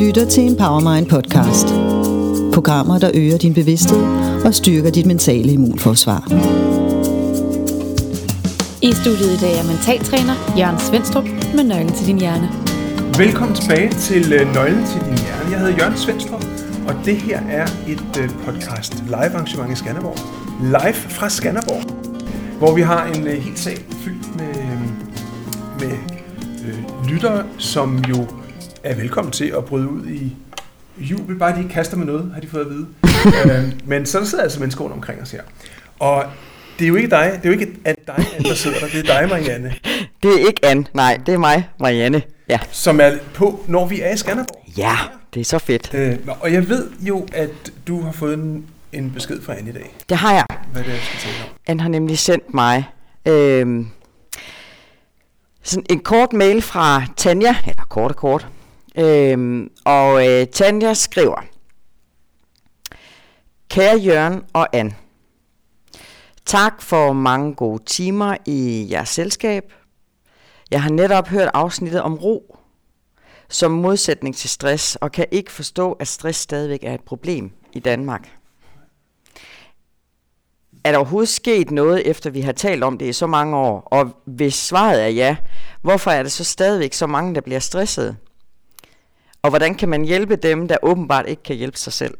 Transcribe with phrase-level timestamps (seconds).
[0.00, 1.66] lytter til Empowermind podcast.
[2.54, 4.02] Programmer, der øger din bevidsthed
[4.44, 6.22] og styrker dit mentale immunforsvar.
[8.82, 11.24] I studiet i dag er mentaltræner Jørgen Svendstrup
[11.54, 12.48] med nøglen til din hjerne.
[13.18, 15.50] Velkommen tilbage til øh, Nøglen til din hjerne.
[15.50, 16.44] Jeg hedder Jørgen Svendstrup,
[16.88, 20.18] og det her er et øh, podcast live arrangement i Skanderborg.
[20.62, 21.82] Live fra Skanderborg,
[22.58, 24.54] hvor vi har en øh, helt sal fyldt med,
[25.80, 25.96] med
[26.66, 28.26] øh, lyttere, som jo
[28.82, 30.36] er velkommen til at bryde ud i
[30.98, 32.86] jubel, bare de ikke kaster med noget, har de fået at vide.
[33.66, 35.42] øh, men så der sidder altså mennesker rundt omkring os her.
[35.98, 36.24] Og
[36.78, 38.86] det er jo ikke dig, det er jo ikke at dig, Anne, der sidder der,
[38.86, 39.74] det er dig, Marianne,
[40.22, 42.22] Det er ikke Anne, nej, det er mig, Marianne.
[42.48, 42.58] Ja.
[42.70, 44.64] som er på, når vi er i Skanderborg.
[44.78, 44.96] Ja,
[45.34, 45.90] det er så fedt.
[45.94, 49.72] Øh, og jeg ved jo, at du har fået en, en besked fra Anne i
[49.72, 50.44] dag, Det har jeg.
[50.72, 51.56] hvad det er, jeg skal tale om.
[51.66, 52.84] Anne har nemlig sendt mig
[53.26, 53.84] øh,
[55.62, 58.48] sådan en kort mail fra Tanja, eller kort og kort.
[58.98, 61.40] Øhm, og øh, Tanja skriver,
[63.68, 64.94] Kære Jørgen og Anne,
[66.46, 69.72] tak for mange gode timer i jeres selskab.
[70.70, 72.56] Jeg har netop hørt afsnittet om ro
[73.50, 77.80] som modsætning til stress, og kan ikke forstå, at stress stadigvæk er et problem i
[77.80, 78.30] Danmark.
[80.84, 83.80] Er der overhovedet sket noget, efter vi har talt om det i så mange år?
[83.80, 85.36] Og hvis svaret er ja,
[85.82, 88.16] hvorfor er det så stadigvæk så mange, der bliver stresset?
[89.42, 92.18] Og hvordan kan man hjælpe dem, der åbenbart ikke kan hjælpe sig selv?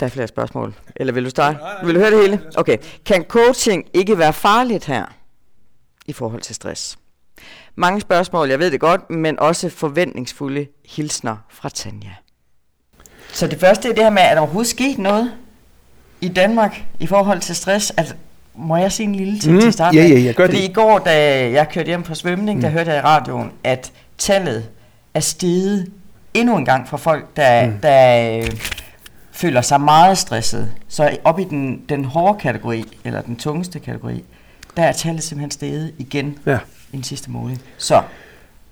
[0.00, 0.74] Der er flere spørgsmål.
[0.96, 1.58] Eller vil du starte?
[1.84, 2.42] Vil du høre det hele?
[2.56, 2.78] Okay.
[3.06, 5.06] Kan coaching ikke være farligt her
[6.06, 6.98] i forhold til stress?
[7.74, 12.14] Mange spørgsmål, jeg ved det godt, men også forventningsfulde hilsner fra Tanja.
[13.32, 15.34] Så det første er det her med, at der overhovedet sket noget
[16.20, 17.90] i Danmark i forhold til stress.
[17.90, 18.14] Altså,
[18.54, 20.10] må jeg sige en lille ting Mm, til start ja, med?
[20.10, 20.68] ja, ja, gør Fordi det.
[20.68, 21.12] i går, da
[21.50, 22.62] jeg kørte hjem fra svømning, mm.
[22.62, 24.68] der hørte jeg i radioen, at tallet
[25.14, 25.90] er steget
[26.34, 27.72] endnu en gang for folk, der, mm.
[27.82, 28.50] der øh,
[29.32, 30.70] føler sig meget stresset.
[30.88, 34.24] Så op i den, den hårde kategori, eller den tungeste kategori,
[34.76, 36.58] der er tallet simpelthen steget igen Ja.
[36.92, 37.56] i den sidste måned.
[37.78, 38.02] Så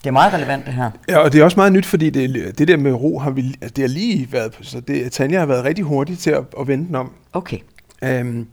[0.03, 0.91] det er meget relevant det her.
[1.09, 3.43] ja, og det er også meget nyt, fordi det, det der med ro har vi,
[3.43, 6.69] det har lige været på, så det, Tanja har været rigtig hurtig til at, at
[6.69, 7.13] vende den om.
[7.33, 7.59] Okay.
[8.03, 8.47] Um,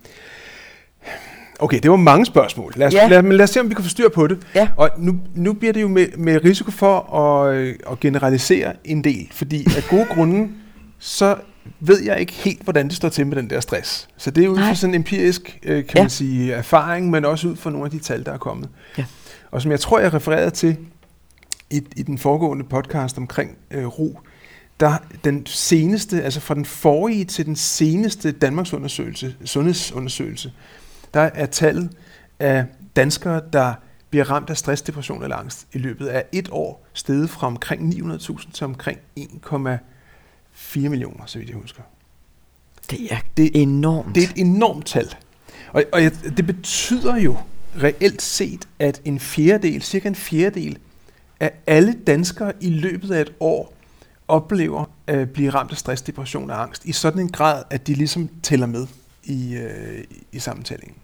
[1.59, 2.73] okay, det var mange spørgsmål.
[2.75, 3.07] Lad os, Ja.
[3.07, 4.37] lad, men lad os se, om vi kan få styr på det.
[4.55, 4.69] Ja.
[4.77, 9.03] Og nu, nu bliver det jo med, med risiko for at, øh, at generalisere en
[9.03, 10.49] del, fordi af gode grunde,
[10.99, 11.35] så
[11.79, 14.07] ved jeg ikke helt, hvordan det står til med den der stress.
[14.17, 16.03] Så det er ud fra sådan en empirisk, øh, kan Ja.
[16.03, 18.69] man sige, erfaring, men også ud fra nogle af de tal, der er kommet.
[18.97, 19.05] Ja.
[19.51, 20.75] Og som jeg tror, jeg refererede til
[21.69, 24.19] i, i den foregående podcast omkring øh, ro,
[24.79, 30.51] der den seneste, altså fra den forrige til den seneste Danmarks undersøgelse, sundhedsundersøgelse,
[31.13, 31.89] der er tallet
[32.39, 33.73] af danskere, der
[34.09, 37.93] bliver ramt af stress, depression eller angst i løbet af et år, steget fra omkring
[37.93, 41.81] 900.000 til omkring 1,4 millioner, så vidt jeg husker.
[42.91, 44.15] Det er Det- enormt.
[44.15, 45.15] Det er et enormt tal.
[45.73, 47.37] Og, og jeg, det betyder jo
[47.83, 50.77] reelt set, at en fjerdedel, cirka en fjerdedel
[51.39, 53.73] af alle danskere i løbet af et år
[54.27, 57.93] oplever at blive ramt af stress, depression og angst i sådan en grad, at de
[57.93, 58.87] ligesom tæller med
[59.27, 60.97] i, øh, i sammentællingen.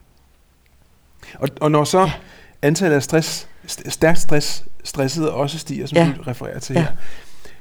[1.40, 2.10] Og, og når så
[2.62, 6.04] antallet af stress, st- stærkt stress, stressede også stiger, som Ja.
[6.06, 6.14] ja.
[6.18, 6.82] du refererer til Ja.
[6.82, 6.88] her,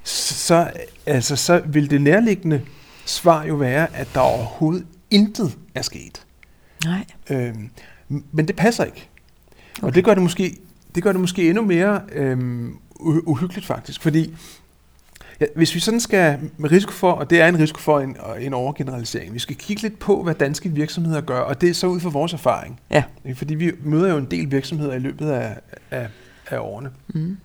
[0.05, 0.71] så,
[1.07, 2.63] altså, så vil det nærliggende
[3.07, 6.27] svar jo være, at der overhovedet intet er sket.
[6.85, 7.05] Nej.
[7.31, 7.71] Øhm,
[8.09, 9.09] men det passer ikke.
[9.79, 9.87] Okay.
[9.87, 10.57] Og det gør det måske,
[10.95, 14.35] det gør det måske endnu mere øhm, uhyggeligt faktisk, fordi
[15.43, 18.17] ja, hvis vi sådan skal, med risiko for, og det er en risiko for en,
[18.41, 21.87] en overgeneralisering, vi skal kigge lidt på, hvad danske virksomheder gør, og det er så
[21.87, 22.81] ud fra vores erfaring.
[22.91, 23.05] Ja.
[23.35, 25.57] Fordi vi møder jo en del virksomheder i løbet af,
[25.91, 26.09] af,
[26.51, 26.91] af årene.
[27.09, 27.37] Mm.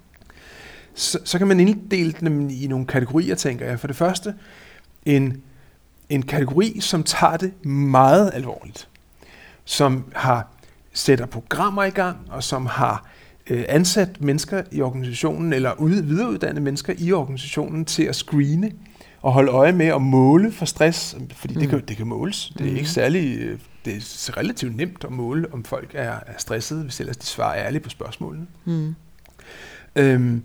[0.94, 3.80] Så, så kan man inddele dem i nogle kategorier, tænker jeg.
[3.80, 4.36] For det første,
[5.06, 5.42] en,
[6.10, 8.88] en kategori, som tager det meget alvorligt.
[9.66, 10.48] Som har
[10.94, 13.06] sætter programmer i gang, og som har
[13.50, 18.72] øh, ansat mennesker i organisationen, eller ud, videreuddannet mennesker i organisationen til at screene
[19.22, 21.60] og holde øje med at måle for stress, fordi mm.
[21.60, 22.54] det, kan, det kan måles.
[22.58, 26.38] Det er ikke særlig, øh, det er relativt nemt at måle, om folk er, er
[26.38, 28.48] stressede, hvis ellers de svarer ærligt på spørgsmålene.
[28.66, 28.96] Mm.
[29.96, 30.44] Øhm,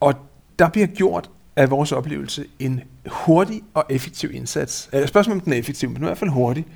[0.00, 0.14] og
[0.58, 4.90] der bliver gjort af vores oplevelse en hurtig og effektiv indsats.
[5.06, 6.66] Spørgsmålet om den er effektiv, men i hvert fald hurtig,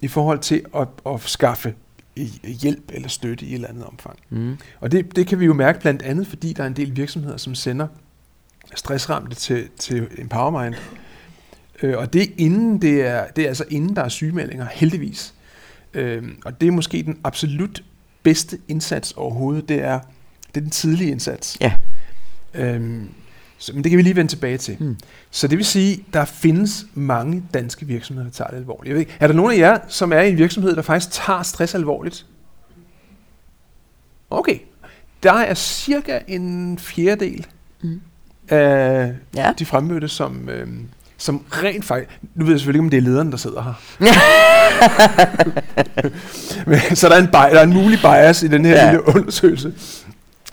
[0.00, 1.74] i forhold til at, at skaffe
[2.42, 4.18] hjælp eller støtte i et eller andet omfang.
[4.30, 4.58] Mm.
[4.80, 7.36] Og det, det kan vi jo mærke blandt andet, fordi der er en del virksomheder,
[7.36, 7.86] som sender
[8.74, 10.74] stressramte til, til Empowermind.
[11.82, 15.34] Øh, og det er, inden det, er, det er altså inden der er sygemeldinger, heldigvis.
[15.94, 17.82] Øh, og det er måske den absolut
[18.22, 20.00] bedste indsats overhovedet, det er,
[20.48, 21.58] det er den tidlige indsats.
[21.60, 21.72] Ja.
[22.54, 23.08] Øhm,
[23.58, 24.76] så, men det kan vi lige vende tilbage til.
[24.80, 24.96] Mm.
[25.30, 28.88] Så det vil sige, der findes mange danske virksomheder, der tager det alvorligt.
[28.88, 31.12] Jeg ved ikke, er der nogen af jer, som er i en virksomhed, der faktisk
[31.12, 32.26] tager stress alvorligt?
[34.30, 34.58] Okay.
[35.22, 37.46] Der er cirka en fjerdedel
[37.82, 38.00] Mm.
[38.48, 39.52] af Ja.
[39.58, 42.18] de fremmødte, som, øhm, som rent faktisk...
[42.34, 43.74] Nu ved jeg selvfølgelig ikke, om det er lederen, der sidder her.
[46.94, 48.90] Så der er, en, der er en mulig bias i den her ja.
[48.90, 49.72] lille undersøgelse.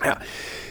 [0.06, 0.12] Ja.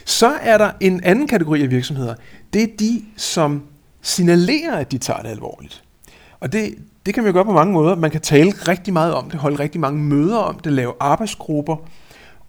[0.05, 2.15] Så er der en anden kategori af virksomheder.
[2.53, 3.63] Det er de, som
[4.03, 5.83] signalerer, at de tager det alvorligt.
[6.41, 6.75] Og det,
[7.07, 7.95] det kan man jo gøre på mange måder.
[7.97, 11.77] Man kan tale rigtig meget om det, holde rigtig mange møder om det, lave arbejdsgrupper,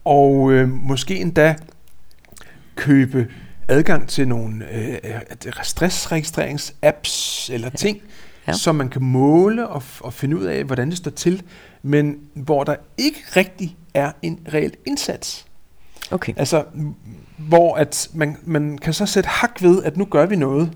[0.06, 1.56] og øh, måske endda
[2.76, 3.28] købe
[3.68, 4.98] adgang til nogle øh,
[5.64, 8.02] stressregistreringsapps eller ting,
[8.48, 8.54] Ja.
[8.54, 11.44] som man kan måle og, og finde ud af, hvordan det står til,
[11.84, 15.46] men hvor der ikke rigtig er en reel indsats.
[16.12, 16.34] Okay.
[16.38, 16.64] Altså,
[17.38, 20.72] hvor at man, man kan så sætte hak ved, at nu gør vi noget,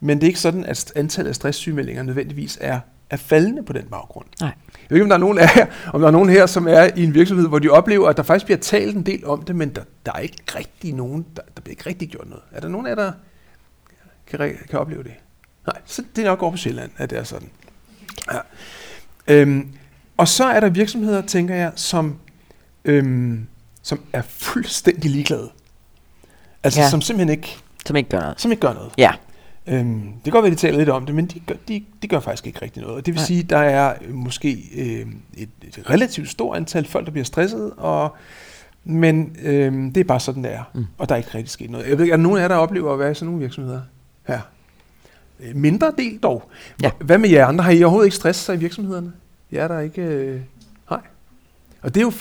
[0.00, 3.84] men det er ikke sådan, at antallet af stresssygemeldinger nødvendigvis er, er faldende på den
[3.90, 4.26] baggrund.
[4.40, 4.52] Nej.
[4.72, 6.90] Jeg ved ikke, om der er nogen jer, om der er nogen her, som er
[6.96, 9.56] i en virksomhed, hvor de oplever, at der faktisk bliver talt en del om det,
[9.56, 12.42] men der, der er ikke rigtig nogen, der, der bliver ikke rigtig gjort noget.
[12.52, 13.12] Er der nogen af jer, der
[14.26, 15.12] kan, kan opleve det?
[15.66, 17.48] Nej, så det er nok over på Sjælland, at det er sådan.
[18.32, 18.38] Ja.
[19.28, 19.68] Øhm,
[20.16, 22.18] og så er der virksomheder, tænker jeg, som,
[22.84, 23.46] øhm,
[23.82, 25.50] som er fuldstændig ligeglade.
[26.64, 26.88] Altså, Ja.
[26.90, 28.40] som simpelthen ikke, Som ikke gør noget.
[28.40, 28.90] som ikke gør noget.
[28.98, 29.12] Ja.
[29.66, 32.08] Øhm, det kan godt være, de taler lidt om det, men de gør, de, de
[32.08, 32.96] gør faktisk ikke rigtig noget.
[32.96, 33.26] Og det vil Nej.
[33.26, 35.48] Sige, at der er øh, måske øh, et,
[35.78, 38.16] et relativt stort antal folk, der bliver stresset, og,
[38.84, 40.62] men øh, det er bare sådan, det er.
[40.74, 40.86] Mm.
[40.98, 41.88] Og der er ikke rigtig sket noget.
[41.88, 43.40] Jeg ved ikke, er der nogen af jer, der oplever at være i sådan nogle
[43.40, 43.80] virksomheder
[44.26, 44.40] her?
[45.40, 46.50] Øh, Mindre del dog.
[46.82, 46.90] Ja.
[47.00, 47.64] Hvad med jer andre?
[47.64, 49.12] Har I overhovedet ikke stress sig i virksomhederne?
[49.52, 50.02] Jeg er der ikke...
[50.02, 50.40] Øh,
[50.90, 51.00] nej.
[51.82, 52.12] Og det er jo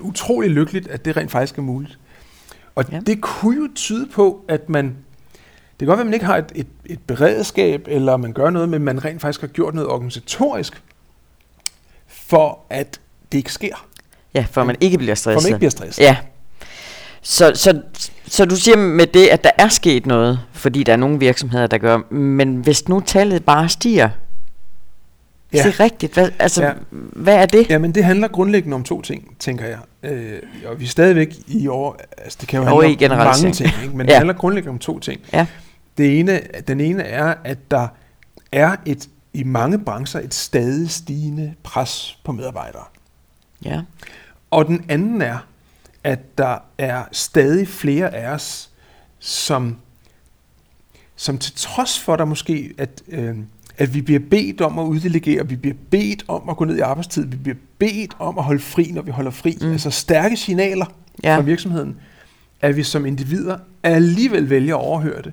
[0.00, 1.98] utrolig lykkeligt, at det rent faktisk er muligt.
[2.74, 3.00] Og Ja.
[3.00, 4.84] det kunne jo tyde på, at man...
[4.86, 8.50] Det kan godt være, at man ikke har et, et, et beredskab, eller man gør
[8.50, 10.82] noget, men man rent faktisk har gjort noget organisatorisk,
[12.08, 13.00] for at
[13.32, 13.86] det ikke sker.
[14.34, 15.42] Ja, for man ikke bliver For stresset.
[15.42, 16.02] man ikke bliver stresset.
[16.02, 16.16] Ja.
[17.22, 17.82] Så, så,
[18.26, 21.66] så du siger med det, at der er sket noget, fordi der er nogle virksomheder,
[21.66, 24.08] der gør, men hvis nu tallet bare stiger,
[25.54, 25.62] ja.
[25.62, 26.72] Det er rigtigt, hvad, altså, ja.
[26.92, 27.70] Hvad er det?
[27.70, 29.78] Jamen, det handler grundlæggende om to ting, tænker jeg.
[30.02, 31.96] Øh, og vi er stadigvæk i år...
[32.18, 33.96] Altså, det kan jo handle om mange ting, ikke?
[33.96, 34.10] men Ja.
[34.10, 35.20] det handler grundlæggende om to ting.
[35.32, 35.46] Ja.
[35.98, 37.88] Det ene, den ene er, at der
[38.52, 42.84] er et i mange brancher et stadig stigende pres på medarbejdere.
[43.64, 43.80] Ja.
[44.50, 45.38] Og den anden er,
[46.04, 48.70] at der er stadig flere af os,
[49.18, 49.76] som,
[51.16, 53.36] som til trods for, der måske, at, øh,
[53.78, 56.80] at vi bliver bedt om at uddelegere, vi bliver bedt om at gå ned i
[56.80, 59.72] arbejdstid, vi bliver bedt om at holde fri, når vi holder fri, Mm.
[59.72, 60.86] altså stærke signaler
[61.24, 61.36] ja.
[61.36, 61.96] fra virksomheden,
[62.60, 65.32] at vi som individer alligevel vælger at overhøre det.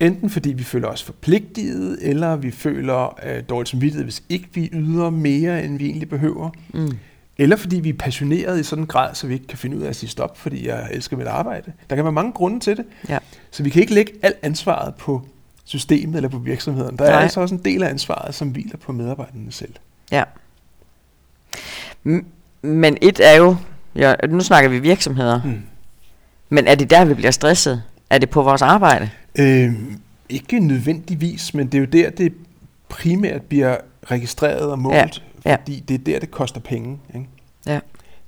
[0.00, 4.68] Enten fordi vi føler os forpligtet, eller vi føler øh, dårligt samvittighed, hvis ikke vi
[4.72, 6.50] yder mere, end vi egentlig behøver.
[6.74, 6.90] Mm.
[7.38, 9.82] Eller fordi vi er passionerede i sådan en grad, så vi ikke kan finde ud
[9.82, 11.72] af at sige stop, fordi jeg elsker mit arbejde.
[11.90, 12.84] Der kan være mange grunde til det.
[13.08, 13.18] Ja.
[13.50, 15.28] Så vi kan ikke lægge alt ansvaret på
[15.64, 16.96] systemet eller på virksomheden.
[16.96, 17.22] Der er Nej.
[17.22, 19.74] altså også en del af ansvaret, som hviler på medarbejderne selv.
[20.12, 20.22] Ja.
[22.62, 23.56] Men et er jo,
[23.96, 25.62] ja, nu snakker vi virksomheder, Mm.
[26.48, 27.82] men er det der, vi bliver stresset?
[28.10, 29.10] Er det på vores arbejde?
[29.38, 32.32] Øhm, ikke nødvendigvis, men det er jo der, det
[32.88, 33.76] primært bliver
[34.10, 34.94] registreret og målt,
[35.44, 35.56] Ja, ja.
[35.56, 36.98] fordi det er der, det koster penge.
[37.14, 37.26] Ikke?
[37.66, 37.80] Ja.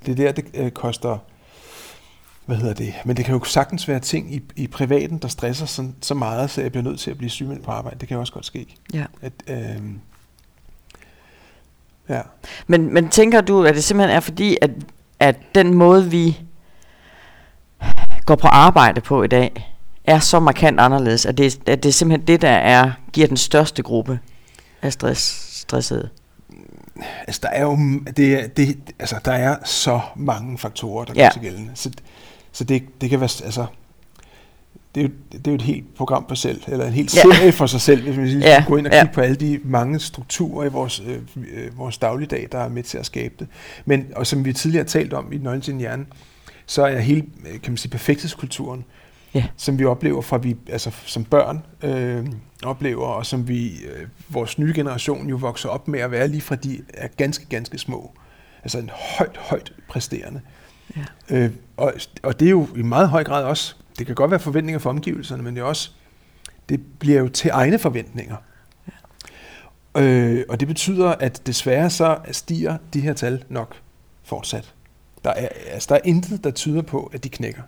[0.06, 1.18] Det er der, det øh, koster,
[2.46, 5.66] hvad hedder det, men det kan jo sagtens være ting i, i privaten, der stresser
[5.66, 7.96] så, så meget, så jeg bliver nødt til at blive sygemeldt på arbejde.
[8.00, 8.66] Det kan jo også godt ske.
[8.94, 9.04] Ja.
[9.22, 10.00] At, øhm,
[12.08, 12.20] ja.
[12.66, 14.70] Men, men tænker du, at det simpelthen er fordi, at,
[15.20, 16.38] at den måde, vi
[18.26, 19.72] går på arbejde på i dag,
[20.04, 23.36] er så markant anderledes, at det, at det er simpelthen det, der er, giver den
[23.36, 24.20] største gruppe
[24.82, 25.20] af stress,
[25.60, 26.08] stressede?
[27.26, 27.78] Altså, der er jo
[28.16, 31.24] det, det, altså, der er så mange faktorer, der Ja.
[31.24, 31.30] ja.
[31.32, 31.70] til gældende.
[31.74, 31.90] Så,
[32.56, 33.66] så det, det kan være, altså,
[34.94, 37.22] det er, jo, det er jo et helt program på selv, eller en helt Ja.
[37.22, 38.64] serie for sig selv, hvis man lige Ja, ja.
[38.68, 39.00] gå ind og ja.
[39.02, 42.82] kigge på alle de mange strukturer i vores, øh, øh, vores dagligdag, der er med
[42.82, 43.48] til at skabe det.
[43.84, 46.06] Men, og som vi tidligere har talt om i Nøglen til hjerne,
[46.66, 48.84] så er hele, øh, kan man sige, perfekthedskulturen,
[49.34, 49.44] Ja.
[49.56, 52.26] som vi oplever fra vi, altså som børn øh,
[52.64, 56.40] oplever, og som vi, øh, vores nye generation jo vokser op med at være lige
[56.40, 58.12] fra de er ganske, ganske små.
[58.62, 60.40] Altså en højt, højt præsterende.
[60.96, 61.04] Ja.
[61.30, 64.40] Øh, og, og det er jo i meget høj grad også, det kan godt være
[64.40, 65.90] forventninger for omgivelserne, men det er også,
[66.68, 68.36] det bliver jo til egne forventninger.
[69.96, 70.02] Ja.
[70.02, 73.76] Øh, og det betyder, at desværre så stiger de her tal nok
[74.24, 74.74] fortsat.
[75.24, 77.62] Der er, altså, der er intet, der tyder på, at de knækker.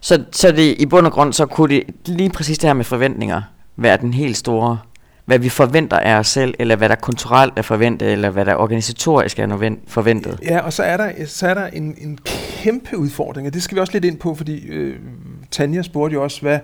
[0.00, 2.84] Så, så det i bund og grund, så kunne det lige præcis det her med
[2.84, 3.42] forventninger
[3.76, 4.78] være den helt store,
[5.24, 8.54] hvad vi forventer af os selv, eller hvad der kulturelt er forventet, eller hvad der
[8.54, 10.38] organisatorisk er forventet.
[10.42, 13.74] Ja, og så er der, så er der en, en kæmpe udfordring, og det skal
[13.74, 14.96] vi også lidt ind på, fordi øh,
[15.50, 16.58] Tanja spurgte jo også, hvad,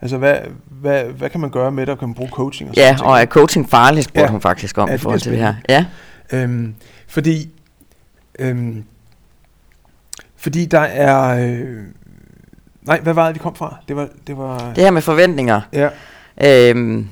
[0.00, 0.36] altså hvad,
[0.70, 2.70] hvad, hvad kan man gøre med det, og kan man bruge coaching?
[2.70, 4.30] Og Ja, og er coaching farlig, spurgte Ja.
[4.30, 5.54] hun faktisk om Ja, i forhold til det her.
[5.68, 5.84] Ja,
[6.32, 6.74] Øhm,
[7.08, 7.50] fordi,
[8.38, 8.84] øhm,
[10.36, 11.46] fordi der er...
[11.48, 11.82] Øh,
[12.82, 13.76] nej, hvad var det, vi kom fra?
[13.88, 14.08] Det var...
[14.26, 15.60] Det var det her med forventninger.
[15.72, 15.88] ja,
[16.44, 17.08] Øhm,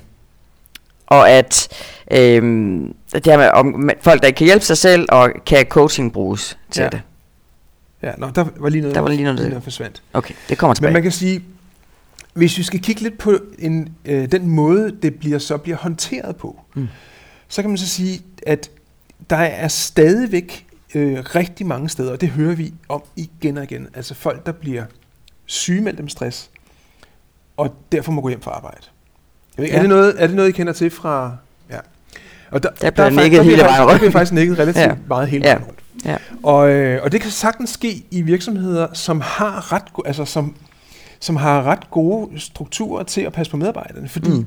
[1.07, 1.69] og at
[2.11, 6.13] øhm, det her med om, folk, der ikke kan hjælpe sig selv, og kan coaching
[6.13, 6.89] bruges til Ja.
[6.89, 7.03] det.
[8.03, 10.03] ja, nå, der var lige noget, Der var lige noget, der- forsvandt.
[10.13, 10.93] Okay, det kommer Men tilbage.
[10.93, 11.45] man kan sige,
[12.35, 16.37] hvis vi skal kigge lidt på en, øh, den måde, det bliver så bliver håndteret
[16.37, 16.89] på, Mm.
[17.49, 18.71] så kan man så sige, at
[19.31, 23.89] der er stadigvæk øh, rigtig mange steder, og det hører vi om igen og igen,
[23.95, 24.85] altså folk, der bliver
[25.47, 26.51] sygemeldt med stress,
[27.57, 28.87] og derfor må gå hjem fra arbejde.
[29.57, 29.77] Jeg ved, Ja.
[29.77, 31.37] er, det noget, er det noget, I kender til fra...
[31.71, 31.79] Ja.
[32.51, 33.99] Og der, Der er nikket der bliver hele faktisk- vejen Der rundt.
[34.01, 34.89] bliver faktisk nikket relativt Ja.
[34.89, 34.97] ja.
[35.09, 35.53] meget hele Ja.
[35.55, 35.79] vejen rundt.
[36.05, 36.17] Ja.
[36.43, 40.55] Og, øh, og det kan sagtens ske i virksomheder, som har ret, go- altså som,
[41.21, 44.09] som har ret gode strukturer til at passe på medarbejderne.
[44.09, 44.31] Fordi.
[44.31, 44.47] Mm.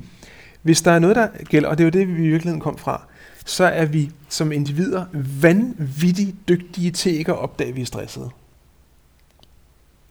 [0.61, 2.77] hvis der er noget, der gælder, og det er jo det, vi i virkeligheden kom
[2.77, 3.01] fra,
[3.45, 5.05] så er vi som individer
[5.41, 8.29] vanvittigt dygtige til ikke at opdage, at vi er stressede.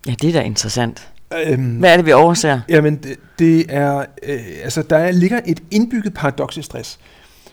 [0.06, 1.08] Ja, det er da interessant.
[1.47, 2.61] Øhm, Hvad er det, vi overser?
[2.68, 6.99] Jamen, det, det er, øh, altså der er, ligger et indbygget paradoks i stress.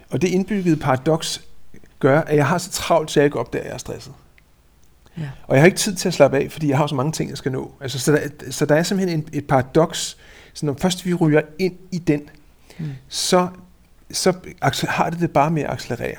[0.09, 1.41] Og det indbyggede paradoks
[1.99, 4.13] gør, at jeg har så travlt, så jeg ikke opdager, at jeg er stresset.
[5.17, 5.23] Ja.
[5.47, 7.29] Og jeg har ikke tid til at slappe af, fordi jeg har så mange ting,
[7.29, 7.71] jeg skal nå.
[7.81, 10.17] Altså, så, der, så der er simpelthen en, et paradoks,
[10.53, 12.21] så når først vi ryger ind i den,
[12.79, 12.85] Mm.
[13.09, 13.47] så,
[14.11, 14.33] så
[14.89, 16.15] har det det bare med at accelerere.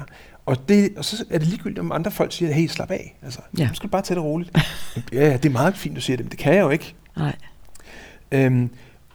[0.46, 3.18] Og, det, og så er det ligegyldigt, om andre folk siger, hey, slap af.
[3.22, 3.66] Altså, Ja.
[3.68, 4.50] nu skal du bare tage det roligt.
[5.12, 6.94] ja, ja, det er meget fint, du siger det, men det kan jeg jo ikke.
[7.16, 7.36] Nej.
[8.32, 8.70] Øhm,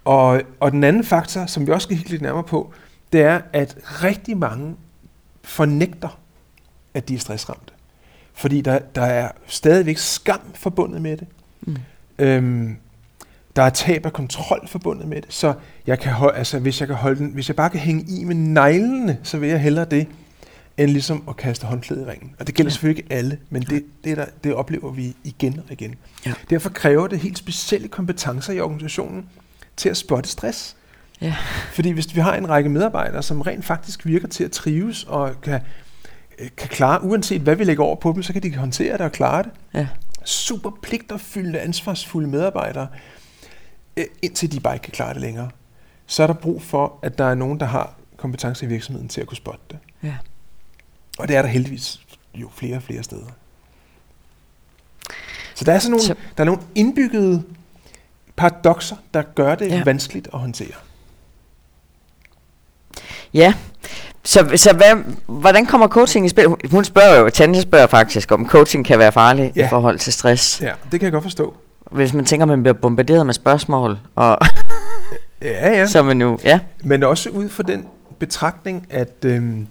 [0.06, 2.74] og, og den anden faktor, som vi også skal kigge lidt nærmere på,
[3.14, 4.76] det er, at rigtig mange
[5.44, 6.20] fornægter,
[6.94, 7.74] at de er stressramte.
[8.34, 11.28] Fordi der, der er stadigvæk skam forbundet med det.
[11.62, 11.78] Mm.
[12.20, 12.78] Øhm,
[13.56, 15.34] der er tab af kontrol forbundet med det.
[15.34, 15.54] Så
[15.88, 18.24] jeg kan holde, altså, hvis, jeg kan holde den, hvis jeg bare kan hænge i
[18.24, 20.08] med neglene, så vil jeg hellere det,
[20.80, 22.36] end ligesom at kaste håndklæde i ringen.
[22.40, 22.74] Og det gælder Ja.
[22.74, 25.96] selvfølgelig ikke alle, men det, det, der, det oplever vi igen og igen.
[26.26, 26.34] Ja.
[26.50, 29.26] Derfor kræver det helt specielle kompetencer i organisationen
[29.78, 30.76] til at spotte stress.
[31.22, 31.36] Ja.
[31.74, 35.42] Fordi hvis vi har en række medarbejdere, som rent faktisk virker til at trives og
[35.42, 35.62] kan,
[36.40, 39.02] øh, kan klare, uanset hvad vi lægger over på dem, så kan de håndtere det
[39.02, 39.52] og klare det.
[39.74, 39.88] Ja.
[40.26, 42.88] Super pligtopfyldende, ansvarsfulde medarbejdere,
[43.98, 45.50] øh, indtil de bare ikke kan klare det længere.
[46.08, 49.22] Så er der brug for, at der er nogen, der har kompetencer i virksomheden til
[49.22, 49.78] at kunne spotte det.
[50.04, 50.16] Ja.
[51.20, 52.00] Og det er der heldigvis
[52.36, 53.26] jo flere og flere steder.
[55.56, 57.44] Så der er sådan nogle, Så- der er nogle indbyggede
[58.36, 59.84] paradokser, der gør det Ja.
[59.86, 60.74] vanskeligt at håndtere.
[63.34, 63.54] Ja,
[64.24, 66.46] så, så hvad, hvordan kommer coaching i spil?
[66.72, 69.66] Hun- spørger jo, Tanja spørger faktisk, om coaching kan være farlig ja.
[69.66, 70.62] I forhold til stress.
[70.62, 71.54] Ja, det kan jeg godt forstå.
[71.92, 74.38] Hvis man tænker, at man bliver bombarderet med spørgsmål, og
[75.42, 75.86] Ja, ja.
[75.94, 77.88] så man jo, ja, Men også ud fra den
[78.20, 79.68] betragtning, at øhm,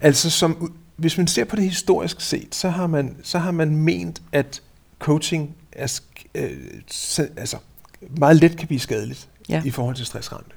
[0.00, 3.76] altså som, hvis man ser på det historisk set, så har man, så har man
[3.76, 4.62] ment, at
[4.98, 6.00] coaching er,
[6.34, 6.50] øh,
[7.36, 7.56] altså,
[8.18, 9.62] meget let kan blive skadeligt Ja.
[9.64, 10.50] i forhold til stressramte.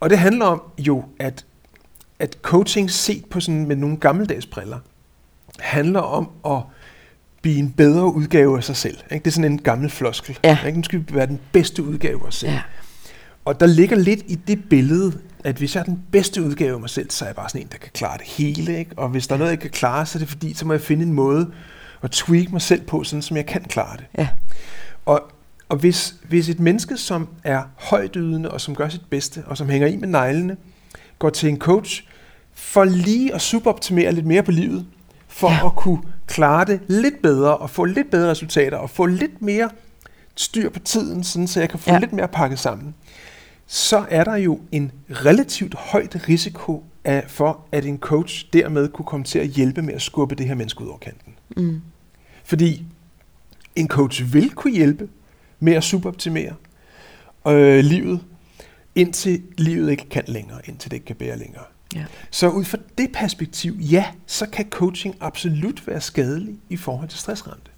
[0.00, 1.44] Og det handler om jo, at,
[2.18, 4.78] at coaching set på sådan med nogle gammeldags briller,
[5.58, 6.62] handler om at
[7.42, 8.96] blive en bedre udgave af sig selv.
[9.12, 9.24] Ikke?
[9.24, 10.38] Det er sådan en gammel floskel.
[10.44, 10.58] Ja.
[10.66, 10.78] Ikke?
[10.78, 12.52] Nu skal vi være den bedste udgave af os selv.
[12.52, 12.62] ja,
[13.44, 15.12] Og der ligger lidt i det billede,
[15.44, 17.62] at hvis jeg er den bedste udgave af mig selv, så er jeg bare sådan
[17.62, 18.78] en, der kan klare det hele.
[18.78, 18.90] Ikke?
[18.96, 20.72] Og hvis der er noget, jeg ikke kan klare, så er det fordi, så må
[20.72, 21.50] jeg finde en måde
[22.02, 24.04] at tweak mig selv på, sådan som jeg kan klare det.
[24.18, 24.28] ja,
[25.06, 25.22] Og,
[25.68, 29.68] og hvis, hvis et menneske, som er højdydende og som gør sit bedste, og som
[29.68, 30.56] hænger i med neglene,
[31.18, 32.04] går til en coach,
[32.54, 34.86] for lige at suboptimere lidt mere på livet,
[35.28, 35.66] for Ja.
[35.66, 39.70] at kunne klare det lidt bedre, og få lidt bedre resultater, og få lidt mere
[40.36, 41.98] styr på tiden, sådan så jeg kan få ja.
[41.98, 42.94] lidt mere pakket sammen,
[43.66, 49.06] så er der jo en relativt højt risiko af, for, at en coach dermed kunne
[49.06, 51.34] komme til at hjælpe med at skubbe det her menneske ud over kanten.
[51.56, 51.80] mm,
[52.44, 52.84] Fordi
[53.76, 55.08] en coach vil kunne hjælpe
[55.60, 56.54] med at suboptimere
[57.46, 58.20] øh, livet,
[58.94, 61.64] indtil livet ikke kan længere, indtil det ikke kan bære længere.
[61.94, 67.08] ja, Så ud fra det perspektiv, ja, så kan coaching absolut være skadelig i forhold
[67.08, 67.70] til stressramte.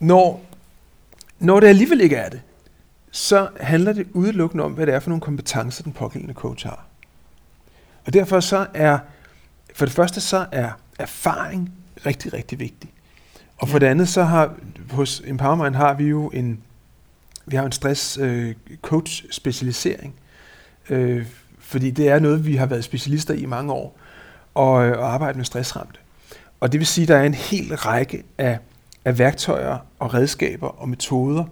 [0.00, 0.44] Når,
[1.38, 2.40] når det alligevel ikke er det,
[3.16, 6.86] så handler det udelukkende om, hvad det er for nogle kompetencer, den pågældende coach har.
[8.06, 8.98] Og derfor så er,
[9.74, 11.72] for det første så er erfaring
[12.06, 12.90] rigtig, rigtig vigtig.
[13.56, 14.54] Og for det andet, så har
[14.90, 16.60] hos Empowermind har vi jo en,
[17.46, 20.14] vi har en stress øh, coach specialisering,
[20.90, 21.26] øh,
[21.58, 23.98] fordi det er noget, vi har været specialister i mange år,
[24.54, 25.98] og, øh, og arbejde med stressramte.
[26.60, 28.58] Og det vil sige, at der er en hel række af,
[29.04, 31.44] af værktøjer og redskaber og metoder,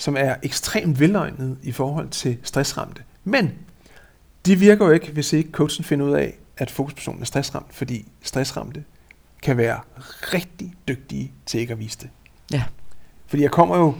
[0.00, 3.02] som er ekstremt velegnede i forhold til stressramte.
[3.24, 3.52] Men
[4.46, 8.08] de virker jo ikke, hvis ikke coachen finder ud af, at fokuspersonen er stressramt, fordi
[8.22, 8.82] stressramte
[9.42, 9.78] kan være
[10.34, 12.08] rigtig dygtige til ikke at vise det.
[12.52, 12.62] Ja.
[13.26, 13.94] Fordi jeg kommer jo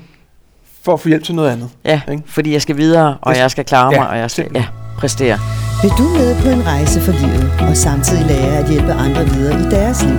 [0.82, 1.70] for at få hjælp til noget andet.
[1.84, 2.22] Ja, Ikke?
[2.26, 4.66] fordi jeg skal videre, og Jeg- skal klare Ja, mig, og jeg skal ja,
[4.98, 5.38] præstere.
[5.82, 9.60] Vil du med på en rejse for livet og samtidig lære at hjælpe andre videre
[9.60, 10.16] i deres liv?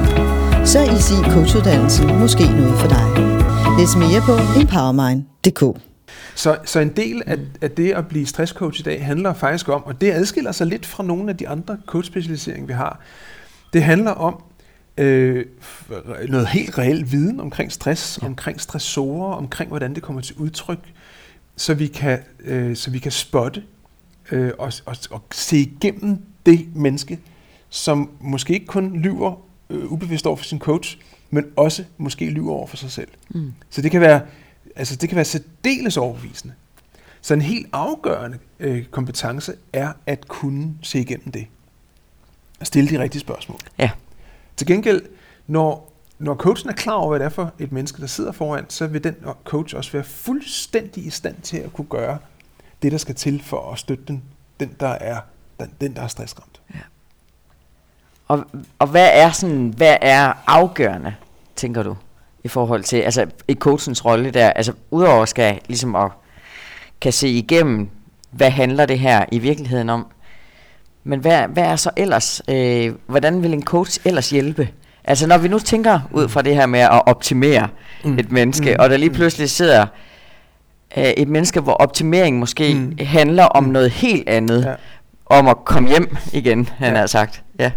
[0.66, 3.39] Så er Easy Coachuddannelsen måske noget for dig.
[3.80, 5.82] Læs mere på empowermind.dk.
[6.36, 9.84] Så, så en del af, af det at blive stresscoach i dag handler faktisk om,
[9.84, 13.00] og det adskiller sig lidt fra nogle af de andre coachspecialiseringer, vi har,
[13.74, 14.44] det handler om
[14.98, 15.46] øh,
[16.28, 18.28] noget helt reelt viden omkring stress, ja.
[18.28, 20.94] omkring stressorer, omkring hvordan det kommer til udtryk,
[21.56, 23.64] så vi kan, øh, så vi kan spotte
[24.32, 27.20] øh, og, og, og se igennem det menneske,
[27.70, 29.36] som måske ikke kun lyver
[29.70, 30.98] øh, ubevidst over for sin coach,
[31.30, 33.10] men også måske lyver over for sig selv.
[33.30, 33.54] Mm.
[33.70, 34.22] Så det kan være,
[34.76, 36.54] altså det kan være særdeles overbevisende.
[37.22, 41.48] Så en helt afgørende øh, kompetence er at kunne se igennem det.
[42.60, 43.60] Og stille de rigtige spørgsmål.
[43.78, 43.92] Ja.
[44.58, 45.02] Til gengæld,
[45.48, 48.66] når, når coachen er klar over, hvad det er for et menneske, der sidder foran,
[48.70, 52.18] så vil den coach også være fuldstændig i stand til at kunne gøre
[52.82, 54.24] det, der skal til for at støtte den,
[54.60, 55.20] den der er,
[55.60, 56.62] den, den, der er stressramt.
[58.30, 58.46] Og,
[58.80, 61.14] og hvad er sådan, hvad er afgørende,
[61.56, 61.96] tænker du,
[62.44, 66.12] i forhold til, altså i coachens rolle der, altså udover skal ligesom at
[67.02, 67.90] kan se igennem,
[68.32, 70.06] hvad handler det her i virkeligheden om,
[71.04, 74.70] men hvad, hvad er så ellers, øh, hvordan vil en coach ellers hjælpe?
[75.04, 77.68] Altså når vi nu tænker ud fra det her med at optimere
[78.04, 78.20] Mm.
[78.20, 78.76] et menneske, Mm.
[78.80, 79.86] og der lige pludselig sidder
[80.98, 82.98] øh, et menneske, hvor optimering måske Mm.
[83.06, 83.70] handler om Mm.
[83.70, 84.74] noget helt andet, ja.
[85.26, 87.00] om at komme hjem igen, han Ja.
[87.00, 87.44] har sagt.
[87.60, 87.72] Ja.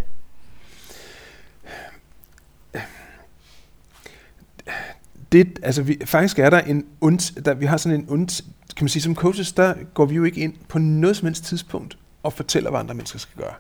[5.32, 8.42] Det, altså vi, faktisk er der en und, der, vi har sådan en und,
[8.76, 11.44] kan man sige, som coaches, der går vi jo ikke ind på noget som helst
[11.44, 13.54] tidspunkt og fortæller, hvad andre mennesker skal gøre.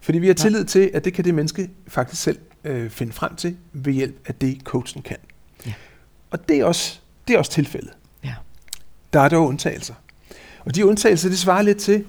[0.00, 3.36] Fordi vi har tillid til, at det kan det menneske faktisk selv øh, finde frem
[3.36, 5.16] til ved hjælp af det, coachen kan.
[5.66, 5.72] Ja.
[6.30, 7.90] Og det er, også, det er også tilfældet.
[8.24, 8.34] Ja.
[9.12, 9.94] Der er dog undtagelser.
[10.64, 12.04] Og de undtagelser, det svarer lidt til,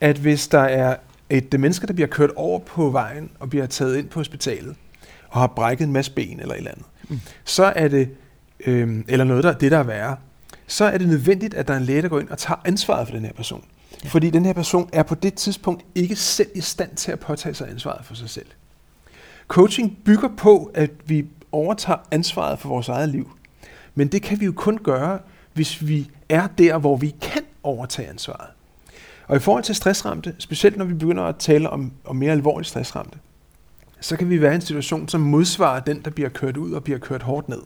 [0.00, 0.96] at hvis der er
[1.30, 4.76] et menneske, der bliver kørt over på vejen og bliver taget ind på hospitalet,
[5.28, 7.20] og har brækket en masse ben eller et eller andet, Mm.
[7.44, 8.08] så er det,
[8.66, 10.16] øh, eller noget, der det der er værre,
[10.66, 13.08] så er det nødvendigt, at der er en læge, der går ind og tager ansvaret
[13.08, 13.64] for den her person.
[14.04, 14.08] Ja.
[14.08, 17.54] Fordi den her person er på det tidspunkt ikke selv i stand til at påtage
[17.54, 18.46] sig ansvaret for sig selv.
[19.48, 23.30] Coaching bygger på, at vi overtager ansvaret for vores eget liv.
[23.94, 25.18] Men det kan vi jo kun gøre,
[25.52, 28.48] hvis vi er der, hvor vi kan overtage ansvaret.
[29.28, 32.68] Og i forhold til stressramte, specielt når vi begynder at tale om, om mere alvorligt
[32.68, 33.18] stressramte,
[34.00, 36.84] så kan vi være i en situation, som modsvarer den, der bliver kørt ud og
[36.84, 37.62] bliver kørt hårdt ned.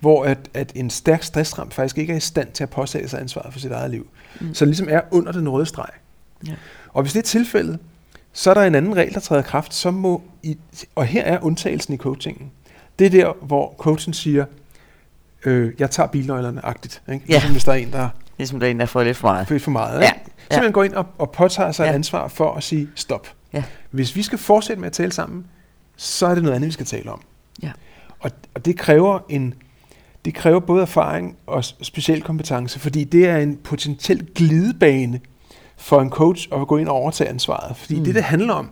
[0.00, 3.20] Hvor at, at en stærk stressramt faktisk ikke er i stand til at påtage sig
[3.20, 4.06] ansvaret for sit eget liv.
[4.40, 4.54] Mm.
[4.54, 5.88] Så det ligesom er under den røde streg.
[6.46, 6.54] Ja.
[6.92, 7.78] Og hvis det er tilfældet,
[8.32, 10.58] så er der en anden regel, der træder kraft, som må, i,
[10.94, 12.50] og her er undtagelsen i coachingen.
[12.98, 14.44] Det er der, hvor coachen siger,
[15.44, 17.02] øh, jeg tager bilnøglerne agtigt.
[17.12, 17.24] Ikke?
[17.28, 17.32] Ja.
[17.32, 18.08] Ligesom hvis der er en, der
[18.38, 19.48] Ligesom der er en, der får lidt for meget.
[19.48, 20.00] født for meget.
[20.00, 20.20] Ja, Ikke?
[20.38, 21.86] Simpelthen går ind og, og påtager sig ja.
[21.86, 21.92] Ja.
[21.92, 23.28] et ansvar for at sige stop.
[23.52, 23.64] Ja.
[23.90, 25.46] Hvis vi skal fortsætte med at tale sammen,
[25.96, 27.20] så er det noget andet, vi skal tale om.
[27.62, 27.70] Ja.
[28.20, 29.54] Og, og det kræver en
[30.28, 35.20] det kræver både erfaring og speciel kompetence, fordi det er en potentiel glidebane
[35.76, 37.76] for en coach at gå ind og overtage ansvaret.
[37.76, 37.98] Fordi.
[37.98, 38.04] Mm.
[38.04, 38.70] det, det handler om,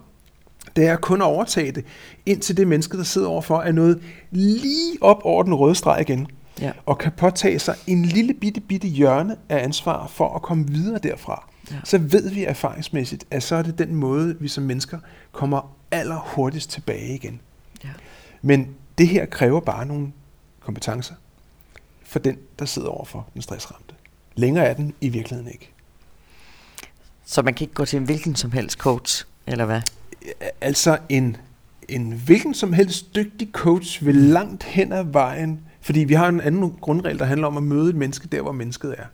[0.77, 1.85] det er kun at overtage det,
[2.27, 6.27] indtil det menneske, der sidder overfor, er noget lige op over den røde streg igen,
[6.61, 6.73] Ja.
[6.87, 10.99] og kan påtage sig en lille bitte, bitte hjørne af ansvar for at komme videre
[11.03, 11.49] derfra.
[11.71, 11.77] Ja.
[11.85, 14.99] Så ved vi erfaringsmæssigt, at så er det den måde, vi som mennesker
[15.33, 17.41] kommer allerhurtigst tilbage igen.
[17.85, 17.89] Ja.
[18.43, 20.13] Men det her kræver bare nogle
[20.61, 21.15] kompetencer
[22.07, 23.95] for den, der sidder overfor den stressramte.
[24.35, 25.73] Længere er den i virkeligheden ikke.
[27.25, 29.81] Så man kan ikke gå til en hvilken som helst coach, eller hvad?
[30.61, 31.37] Altså en,
[31.89, 36.41] en hvilken som helst dygtig coach vil langt hen ad vejen, fordi vi har en
[36.41, 39.05] anden grundregel, der handler om at møde et menneske der, hvor mennesket er.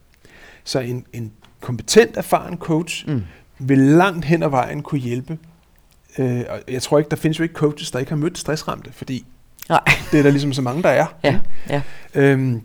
[0.64, 3.22] Så en, en kompetent, erfaren coach Mm.
[3.58, 5.38] vil langt hen ad vejen kunne hjælpe.
[6.18, 8.92] Øh, og jeg tror ikke, der findes jo ikke coaches, der ikke har mødt stressramte,
[8.92, 9.24] fordi
[9.68, 9.80] Nej.
[10.12, 11.06] det er der ligesom så mange, der er.
[11.24, 11.82] Ja, ja.
[12.14, 12.62] Øhm,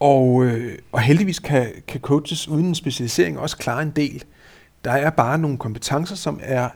[0.00, 4.24] og, øh, og heldigvis kan, kan coaches uden en specialisering også klare en del.
[4.84, 6.68] Der er bare nogle kompetencer, som er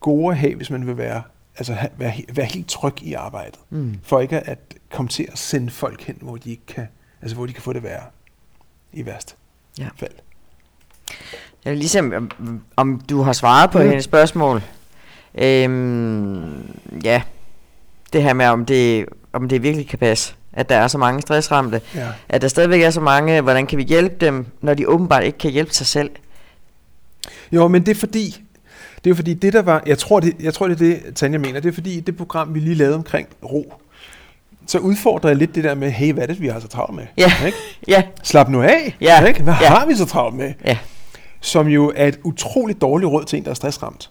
[0.00, 1.22] gode at have, hvis man vil være
[1.58, 3.94] altså være, være helt tryg i arbejdet, mm.
[4.02, 4.58] for ikke at
[4.92, 6.88] komme til at sende folk hen, hvor de ikke kan,
[7.22, 8.04] altså hvor de kan få det værre
[8.92, 9.34] i værste
[9.78, 9.88] Ja.
[9.96, 10.12] fald.
[11.64, 13.84] Jeg vil ligesom, om, om du har svaret på mm.
[13.84, 14.62] hendes spørgsmål.
[15.34, 17.22] Øhm, ja,
[18.12, 21.22] det her med, om det, om det virkelig kan passe, at der er så mange
[21.22, 22.06] stressramte, Ja.
[22.28, 25.38] at der stadigvæk er så mange, hvordan kan vi hjælpe dem, når de åbenbart ikke
[25.38, 26.10] kan hjælpe sig selv?
[27.52, 28.42] Jo, men det er fordi,
[29.04, 31.38] det er fordi det der var, jeg tror det, jeg tror det er det, Tanja
[31.38, 33.74] mener, det er fordi det program, vi lige lavede omkring ro,
[34.66, 36.94] så udfordrer jeg lidt det der med, hey, hvad er det, vi har så travlt
[36.96, 37.06] med?
[37.18, 37.32] Ja.
[37.46, 37.58] Ikke?
[37.88, 39.24] Ja, Slap nu af, Ja.
[39.24, 39.42] ikke?
[39.42, 39.68] hvad Ja.
[39.68, 40.52] har vi så travlt med?
[40.64, 40.78] ja,
[41.40, 44.10] Som jo er et utroligt dårligt råd til en, der er stressramt.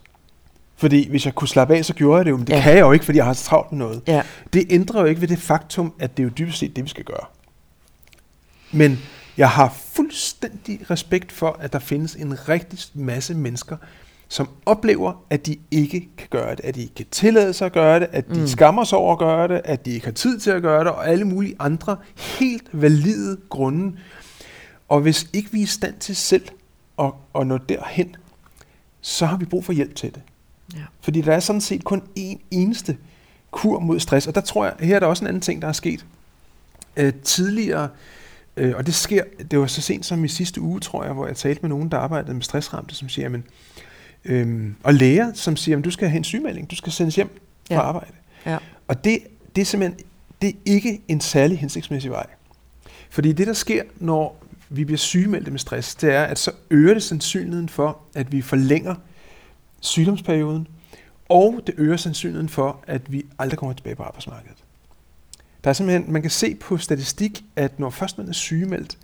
[0.78, 2.62] Fordi hvis jeg kunne slappe af, så gjorde jeg det jo, men det Ja.
[2.62, 4.02] kan jeg jo ikke, fordi jeg har så travlt med noget.
[4.08, 4.22] ja.
[4.54, 6.90] Det ændrer jo ikke ved det faktum, at det er jo dybest set det, vi
[6.90, 7.26] skal gøre.
[8.72, 9.00] Men
[9.38, 13.78] jeg har fuldstændig respekt for, at der findes en rigtig masse mennesker,
[14.28, 17.72] som oplever, at de ikke kan gøre det, at de ikke kan tillade sig at
[17.74, 18.48] gøre det, at de mm.
[18.48, 20.88] skammer sig over at gøre det, at de ikke har tid til at gøre det,
[20.92, 23.98] og alle mulige andre helt valide grunde.
[24.90, 26.46] Og hvis ikke vi er i stand til selv
[27.00, 28.16] at, at nå derhen,
[29.02, 30.22] så har vi brug for hjælp til det.
[30.76, 30.82] Ja.
[31.02, 32.98] Fordi der er sådan set kun én eneste
[33.52, 34.28] kur mod stress.
[34.28, 36.06] Og der tror jeg, her er der også en anden ting, der er sket.
[36.98, 37.90] Øh, tidligere,
[38.58, 41.28] øh, og det sker, det var så sent som i sidste uge, tror jeg, hvor
[41.28, 43.44] jeg talte med nogen, der arbejdede med stressramte, som siger, men,
[44.26, 47.30] øh, og læger, som siger, at du skal have en sygemelding, du skal sendes hjem
[47.68, 47.82] fra Ja.
[47.82, 48.12] arbejde.
[48.46, 48.58] Ja.
[48.88, 49.20] Og det,
[49.56, 50.00] det er simpelthen
[50.42, 52.26] det er ikke en særlig hensigtsmæssig vej.
[53.10, 56.94] Fordi det, der sker, når vi bliver sygemeldte med stress, det er, at så øger
[56.94, 58.96] det sandsynligheden for, at vi forlænger
[59.82, 60.68] sygdomsperioden,
[61.30, 64.58] og det øger sandsynligheden for, at vi aldrig kommer tilbage på arbejdsmarkedet.
[65.64, 68.98] Der er simpelthen, man kan se på statistik, at når først man er sygemeldt,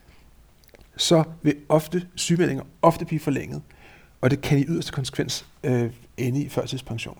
[0.97, 3.61] så vil ofte sygemeldinger ofte blive forlænget,
[4.21, 7.17] og det kan i yderste konsekvens øh, ende i førtidspension.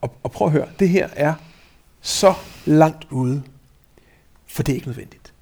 [0.00, 1.34] Og, og prøv at høre, det her er
[2.00, 2.34] så
[2.64, 3.42] langt ude,
[4.46, 5.32] for det er ikke nødvendigt.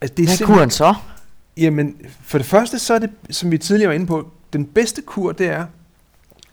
[0.00, 0.94] Altså, det er Hvad simpelthen- kuren så?
[1.56, 5.02] Jamen, for det første, så er det, som vi tidligere var inde på, den bedste
[5.02, 5.66] kur, det er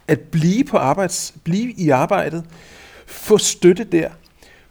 [0.07, 2.43] at blive, på arbejds, blive i arbejdet,
[3.05, 4.09] få støtte der,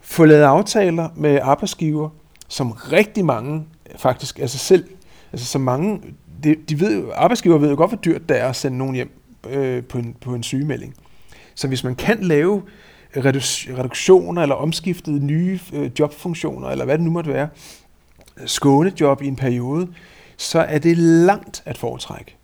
[0.01, 2.09] få lavet aftaler med arbejdsgiver,
[2.49, 4.89] som rigtig mange faktisk, altså selv,
[5.33, 6.03] altså så mange,
[6.45, 9.21] de, de ved, arbejdsgiver ved jo godt, hvor dyrt det er at sende nogen hjem
[9.51, 10.95] øh, på, en, på en sygemelding.
[11.55, 12.63] Så hvis man kan lave
[13.17, 17.49] reduktioner eller omskiftede nye øh, jobfunktioner, eller hvad det nu måtte være,
[18.47, 19.89] skånejob i en periode,
[20.37, 22.36] så er det langt at foretrække.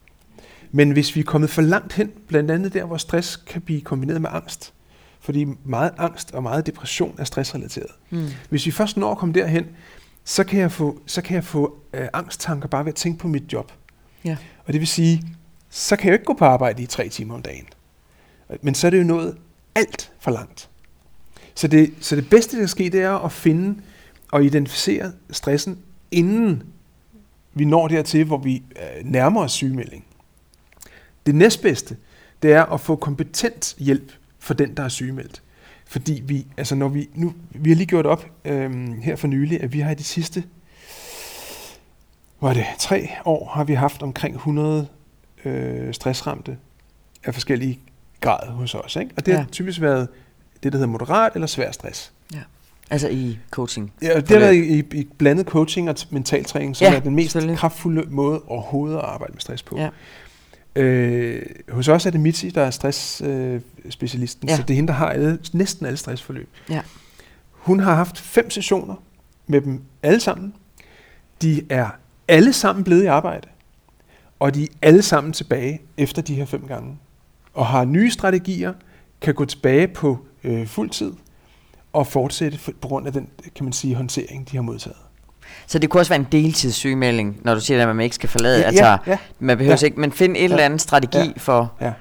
[0.72, 3.80] Men hvis vi er kommet for langt hen, blandt andet der, hvor stress kan blive
[3.80, 4.74] kombineret med angst,
[5.20, 7.90] fordi meget angst og meget depression er stressrelateret.
[8.10, 8.26] Mm.
[8.48, 9.66] Hvis vi først når at komme derhen,
[10.24, 13.28] så kan jeg få, så kan jeg få øh, angsttanker bare ved at tænke på
[13.28, 13.72] mit job.
[14.24, 14.36] Ja.
[14.66, 15.22] Og det vil sige,
[15.70, 17.66] så kan jeg jo ikke gå på arbejde i tre timer om dagen.
[18.62, 19.36] Men så er det jo nået
[19.74, 20.70] alt for langt.
[21.54, 23.82] Så det, så det bedste, der kan ske, det er at finde
[24.32, 25.78] og identificere stressen,
[26.10, 26.62] inden
[27.54, 30.04] vi når dertil, hvor vi øh, nærmer os sygemelding.
[31.26, 31.96] Det næstbedste,
[32.42, 35.42] det er at få kompetent hjælp for den, der er sygemeldt.
[35.86, 39.62] Fordi vi, altså når vi, nu, vi har lige gjort op øhm, her for nylig,
[39.62, 40.44] at vi har i de sidste
[42.38, 44.88] hvad er det, tre år har vi haft omkring 100
[45.44, 46.56] øh, stressramte
[47.24, 47.80] af forskellige
[48.20, 48.96] grad hos os.
[48.96, 49.10] Ikke?
[49.16, 49.36] Og det ja.
[49.36, 49.42] Ja.
[49.42, 50.08] har typisk været
[50.62, 52.12] det, der hedder moderat eller svær stress.
[52.90, 53.92] Altså i coaching.
[54.02, 57.00] Ja, det har været i, i, i blandet coaching og t- mentaltræning, som Ja, er
[57.00, 59.78] den mest kraftfulde måde overhovedet at arbejde med stress på.
[59.78, 59.88] Ja.
[60.76, 64.56] Øh, hos os er det Mitzi, der er stressspecialisten, øh, Ja.
[64.56, 66.48] så det er hende, der har alle, næsten alle stressforløb.
[66.70, 66.82] Ja.
[67.50, 68.94] Hun har haft fem sessioner
[69.46, 70.54] med dem alle sammen.
[71.42, 71.88] De er
[72.28, 73.48] alle sammen blevet i arbejde,
[74.40, 76.98] og de er alle sammen tilbage efter de her fem gange,
[77.54, 78.72] og har nye strategier,
[79.20, 81.12] kan gå tilbage på øh, fuld tid,
[81.92, 84.96] og fortsætte for, på grund af den, kan man sige, håndtering, de har modtaget.
[85.66, 88.58] Så det kunne også være en deltidssygemelding, når du siger, at man ikke skal forlade.
[88.60, 89.16] Ja, altså, ja, ja.
[89.38, 89.84] man behøver Ja.
[89.86, 91.32] ikke, men find en eller anden strategi Ja.
[91.36, 91.72] for...
[91.80, 91.92] Ja.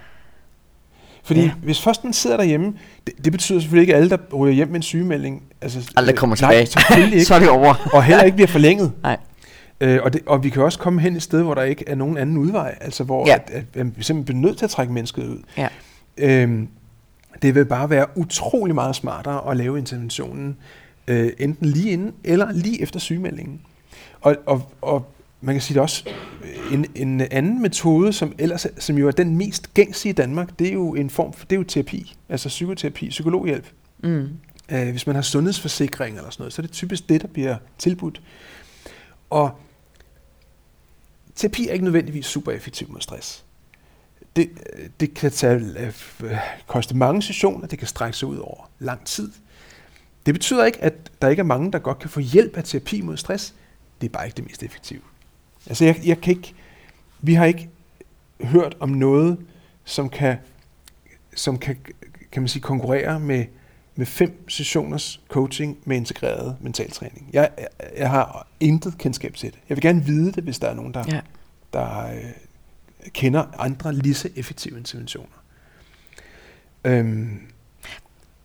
[1.23, 1.45] Fordi Ja.
[1.45, 1.51] ja.
[1.63, 2.73] hvis først man sidder derhjemme,
[3.07, 6.15] det, det betyder selvfølgelig ikke, at alle, der ryger hjem med en sygemelding, altså, Aldrig
[6.15, 6.67] kommer tilbage.
[6.89, 7.25] Nej, ikke.
[7.25, 7.89] Så er det over.
[7.93, 8.91] og heller ikke bliver forlænget.
[9.03, 9.17] Nej.
[9.81, 11.95] Øh, og, det, og vi kan også komme hen et sted, hvor der ikke er
[11.95, 13.31] nogen anden udvej, altså hvor Ja.
[13.31, 13.37] ja.
[13.37, 15.37] at, at, at vi simpelthen bliver nødt til at trække mennesket ud.
[15.57, 15.67] Ja.
[16.17, 16.67] Øhm,
[17.41, 20.57] det vil bare være utrolig meget smartere at lave interventionen,
[21.11, 23.61] øh, enten lige inden eller lige efter sygemeldingen.
[24.21, 26.03] Og, og, og man kan sige det også,
[26.43, 30.11] øh, en, en anden metode, som ellers er- som jo er den mest gængse i
[30.11, 33.65] Danmark, det er jo en form for, det er jo terapi, altså psykoterapi, psykologhjælp.
[34.03, 34.27] Mm.
[34.71, 37.57] Øh, hvis man har sundhedsforsikring eller sådan noget, så er det typisk det, der bliver
[37.77, 38.21] tilbudt.
[39.29, 39.51] Og
[41.35, 43.43] terapi er ikke nødvendigvis super effektiv mod stress.
[44.35, 44.49] det,
[44.99, 45.93] det kan tage, øh,
[46.67, 49.31] koste mange sessioner, det kan strække sig ud over lang tid.
[50.25, 53.01] Det betyder ikke, at der ikke er mange, der godt kan få hjælp af terapi
[53.01, 53.55] mod stress.
[54.01, 55.01] Det er bare ikke det mest effektive.
[55.67, 56.53] Altså jeg, jeg kan ikke,
[57.21, 57.69] vi har ikke
[58.43, 59.37] hørt om noget,
[59.85, 60.37] som kan,
[61.35, 61.77] som kan,
[62.31, 63.45] kan man sige, konkurrere med,
[63.95, 67.29] med fem sessioners coaching med integreret mentaltræning.
[67.33, 69.59] Jeg, jeg, jeg har intet kendskab til det.
[69.69, 71.21] Jeg vil gerne vide det, hvis der er nogen, der, Ja.
[71.73, 72.23] der øh,
[73.13, 75.43] kender andre lige så effektive interventioner.
[76.83, 77.41] Øhm,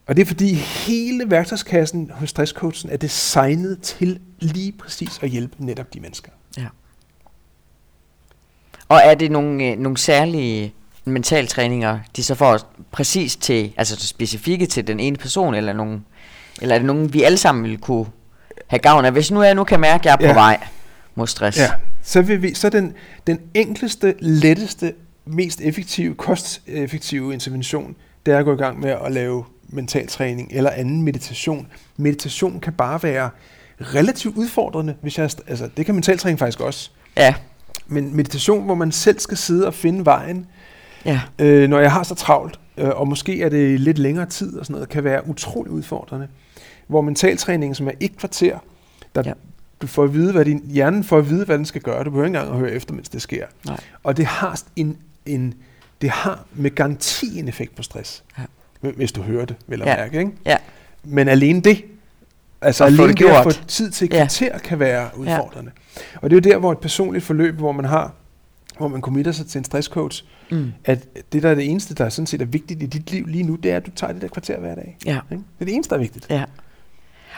[0.07, 5.65] og det er fordi hele værktøjskassen hos stresscoachen er designet til lige præcis at hjælpe
[5.65, 6.31] netop de mennesker.
[6.59, 6.67] Ja.
[8.89, 14.67] Og er det nogle, øh, nogle særlige mentaltræninger, de så får præcis til, altså specifikke
[14.67, 16.01] til den ene person, eller, nogle,
[16.63, 18.07] eller er det nogle, vi alle sammen vil kunne
[18.67, 19.13] have gavn af?
[19.13, 20.33] Hvis nu jeg nu kan mærke, at jeg er på Ja.
[20.35, 20.67] vej
[21.15, 21.59] mod stress.
[21.59, 21.71] Ja,
[22.03, 22.95] så, vil vi, så den,
[23.27, 29.13] den enkleste, letteste, mest effektive, kosteffektive intervention, det er at gå i gang med at
[29.13, 31.67] lave mental træning eller anden meditation.
[31.97, 33.31] Meditation kan bare være
[33.81, 36.91] relativt udfordrende, hvis jeg, altså det kan mentaltræning faktisk også.
[37.17, 37.35] Ja.
[37.87, 40.47] Men meditation, hvor man selv skal sidde og finde vejen,
[41.05, 41.21] ja.
[41.39, 44.67] øh, når jeg har så travlt, øh, og måske er det lidt længere tid og
[44.67, 46.29] sådan noget, kan være utrolig udfordrende.
[46.87, 48.59] Hvor mentaltræning, som er et kvarter,
[49.15, 49.29] der Ja.
[49.29, 49.35] ja.
[49.83, 52.05] du får at vide, hvad din hjernen får at vide, hvad den skal gøre.
[52.05, 53.47] Du behøver ikke engang at høre efter, mens det sker.
[53.67, 53.81] Nej.
[54.03, 55.55] Og det har en, en
[56.01, 58.25] det har med garanti en effekt på stress.
[58.39, 58.43] Ja.
[58.97, 59.97] Hvis du hører det, vel at Ja.
[59.97, 60.19] mærke.
[60.19, 60.31] Ikke?
[60.47, 60.57] Ja.
[61.05, 61.85] Men alene det,
[62.63, 64.59] altså At få alene det det at få tid til et Ja.
[64.59, 65.71] kan være udfordrende.
[66.23, 68.13] Og det er jo der, hvor et personligt forløb, hvor man har
[68.79, 70.73] hvor man committer sig til en stresscoach, Mm.
[70.85, 70.99] at
[71.33, 73.55] det, der er det eneste, der sådan set er vigtigt i dit liv lige nu,
[73.55, 74.97] det er, at du tager det der kvarter hver dag.
[75.07, 75.11] Ja.
[75.33, 75.43] Ikke?
[75.59, 76.27] Det er det eneste, der er vigtigt.
[76.31, 76.45] ja.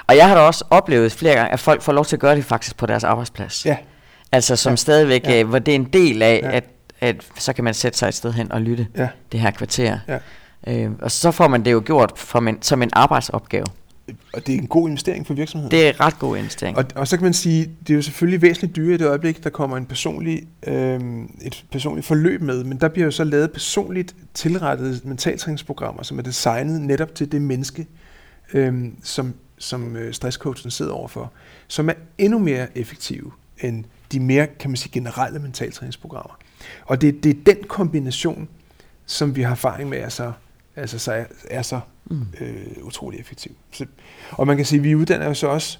[0.06, 2.36] Og jeg har da også oplevet flere gange, at folk får lov til at gøre
[2.36, 3.66] det faktisk på deres arbejdsplads.
[3.66, 3.76] Ja,
[4.32, 4.72] Altså som Ja.
[4.72, 4.76] ja.
[4.76, 5.32] stadigvæk, Ja.
[5.32, 5.44] ja.
[5.44, 6.48] hvor det er en del af, Ja.
[6.50, 6.56] ja.
[6.56, 6.64] at,
[7.00, 9.98] at så kan man sætte sig et sted hen og lytte ja, det her kvarter.
[10.08, 10.18] ja.
[10.66, 13.64] Øh, og så får man det jo gjort som en, som en arbejdsopgave.
[14.34, 15.70] Og det er en god investering for virksomheden.
[15.70, 16.76] Det er en ret god investering.
[16.76, 19.44] Og, og så kan man sige, det er jo selvfølgelig væsentligt dyre i det øjeblik,
[19.44, 21.00] der kommer en personlig, øh,
[21.42, 26.22] et personligt forløb med, men der bliver jo så lavet personligt tilrettede mentaltræningsprogrammer, som er
[26.22, 27.86] designet netop til det menneske,
[28.54, 31.32] øh, som, som øh, stresscoachen sidder overfor,
[31.68, 36.38] som er endnu mere effektive end de mere, kan man sige, generelle mentaltræningsprogrammer.
[36.86, 38.48] Og det, det er den kombination,
[39.06, 40.32] som vi har erfaring med, er så,
[40.80, 42.22] altså, så er, er så Mm.
[42.40, 43.52] øh, utrolig effektiv.
[43.72, 43.86] Så,
[44.30, 45.78] og man kan sige, at vi uddanner jo så også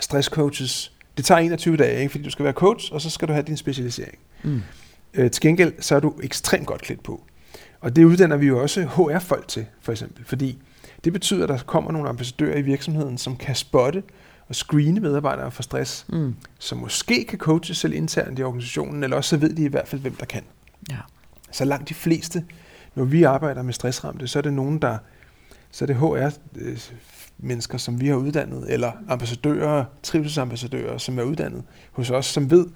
[0.00, 0.92] stresscoaches.
[1.16, 2.10] Det tager 21 dage, ikke?
[2.10, 4.18] fordi du skal være coach, og så skal du have din specialisering.
[4.42, 4.62] Mm.
[5.14, 7.22] Øh, til gengæld, så er du ekstremt godt klædt på.
[7.80, 10.24] Og det uddanner vi jo også HR-folk til, for eksempel.
[10.24, 10.58] Fordi
[11.04, 14.02] det betyder, at der kommer nogle ambassadører i virksomheden, som kan spotte
[14.48, 16.34] og screene medarbejdere for stress, Mm.
[16.58, 19.88] som måske kan coache selv internt i organisationen, eller også så ved de i hvert
[19.88, 20.42] fald, hvem der kan.
[20.90, 20.96] Ja.
[21.52, 22.44] Så langt de fleste,
[22.96, 24.98] når vi arbejder med stressramte, så er det nogen, der
[25.70, 32.10] så er det HR-mennesker, som vi har uddannet, eller ambassadører, trivselsambassadører, som er uddannet hos
[32.10, 32.66] os, som ved,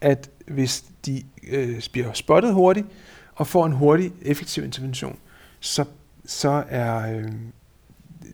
[0.00, 2.86] at hvis de øh, bliver spottet hurtigt,
[3.34, 5.16] og får en hurtig, effektiv intervention,
[5.60, 5.84] så,
[6.26, 7.32] så, er, øh,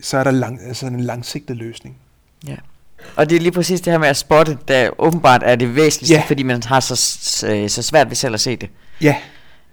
[0.00, 1.96] så er der lang, altså en langsigtet løsning.
[2.46, 2.56] Ja.
[3.16, 6.14] Og det er lige præcis det her med at spotte, der åbenbart er det væsentligste,
[6.14, 6.24] Ja.
[6.28, 8.70] fordi man har så, så, så svært ved selv at se det.
[9.00, 9.16] Ja,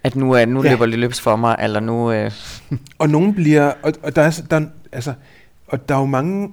[0.03, 0.69] At nu, er, nu Ja.
[0.69, 2.11] løber det løbs for mig, eller nu...
[2.11, 2.31] Øh,
[2.97, 5.13] og nogen bliver, og, og der er, der, er- altså,
[5.67, 6.51] og der er jo mange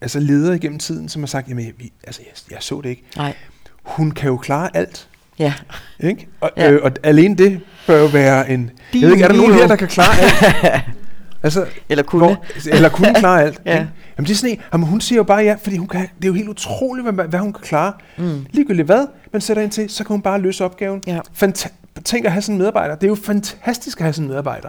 [0.00, 3.04] altså ledere igennem tiden, som har sagt, jamen, vi, altså, jeg, jeg så det ikke.
[3.16, 3.34] nej.
[3.82, 5.08] Hun kan jo klare alt.
[5.38, 5.52] Ja.
[6.00, 6.28] Ikke?
[6.40, 6.70] Og, Ja.
[6.70, 8.70] øh, og alene det bør jo være en...
[8.94, 10.82] Jeg ved ikke, er der nogen her, der kan klare alt?
[11.42, 12.18] altså, Eller kunne.
[12.26, 13.60] hvor, eller kunne klare alt?
[13.64, 13.72] Ja.
[13.72, 13.90] ikke?
[14.18, 16.24] Jamen det er sådan en, jamen, hun siger jo bare ja, fordi hun kan, det
[16.24, 17.92] er jo helt utroligt, hvad, hvad hun kan klare.
[18.18, 18.46] Mm.
[18.50, 21.02] Ligegyldigt hvad man sætter ind til, så kan hun bare løse opgaven.
[21.06, 21.18] Ja.
[21.44, 21.72] Fanta-
[22.04, 22.94] Tænk at have sådan en medarbejder.
[22.94, 24.68] Det er jo fantastisk at have sådan en medarbejder.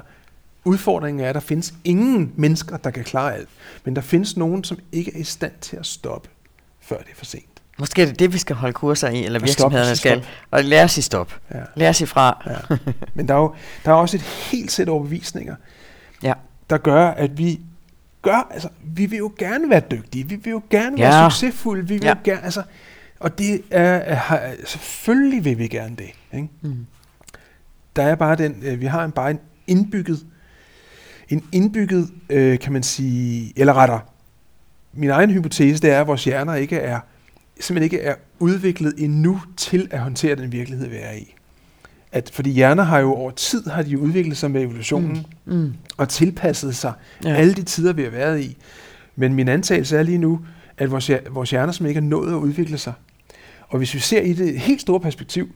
[0.66, 3.50] Udfordringen er, at der findes ingen mennesker, der kan klare alt.
[3.86, 6.30] Men der findes nogen, som ikke er i stand til at stoppe,
[6.82, 7.44] før det er for sent.
[7.80, 10.22] Måske er det det, vi skal holde kurser i, eller stop, virksomhederne og skal.
[10.24, 10.32] stop.
[10.52, 11.40] Og lære at sige stop.
[11.54, 11.60] Ja.
[11.76, 12.44] Lære at sige fra.
[12.70, 12.78] Ja.
[13.14, 15.56] Men der er jo der er også et helt sæt overbevisninger,
[16.24, 16.34] Ja.
[16.70, 17.60] der gør, at vi
[18.22, 21.30] gør, altså, vi vil jo gerne være dygtige, vi vil jo gerne være Ja.
[21.30, 22.10] succesfulde, vi vil Ja.
[22.10, 22.64] jo gerne, altså,
[23.20, 26.10] og det er, er, selvfølgelig vil vi gerne det.
[26.34, 26.48] Ikke?
[26.62, 26.86] Mm.
[27.98, 30.26] Der er bare den, øh, vi har en, bare en indbygget,
[31.30, 34.00] en indbygget, øh, kan man sige, eller retter,
[34.94, 37.00] min egen hypotese, det er, at vores hjerner ikke er,
[37.60, 41.34] simpelthen ikke er udviklet endnu til at håndtere den virkelighed, vi er i.
[42.12, 45.56] At, fordi hjerner har jo over tid har de udviklet sig med evolutionen mm.
[45.56, 45.74] Mm.
[45.98, 47.36] og tilpasset sig Ja.
[47.36, 48.58] alle de tider, vi har været i.
[49.16, 50.40] Men min antagelse er lige nu,
[50.78, 52.94] at vores, vores hjerner som ikke er nået at udvikle sig.
[53.68, 55.50] Og hvis vi ser i det helt store perspektiv,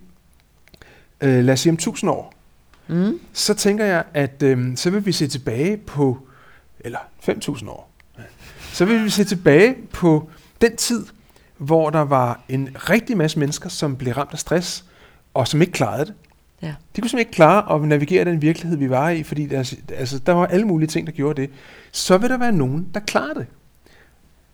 [1.21, 2.33] øh, lad os sige om 1000 år,
[2.87, 3.19] Mm.
[3.33, 6.17] så tænker jeg, at øh, så vil vi se tilbage på,
[6.79, 7.91] eller 5.000 år,
[8.73, 10.29] så vil vi se tilbage på
[10.61, 11.05] den tid,
[11.57, 14.85] hvor der var en rigtig masse mennesker, som blev ramt af stress,
[15.33, 16.13] og som ikke klarede det.
[16.61, 16.67] Ja.
[16.67, 20.19] De kunne simpelthen ikke klare at navigere den virkelighed, vi var i, fordi der, altså,
[20.19, 21.49] der var alle mulige ting, der gjorde det.
[21.91, 23.45] Så vil der være nogen, der klarer det.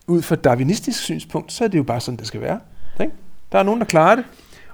[0.06, 2.60] Ud fra darwinistisk synspunkt, så er det jo bare sådan, det skal være.
[3.00, 3.12] Ikke?
[3.52, 4.24] Der er nogen, der klarer det,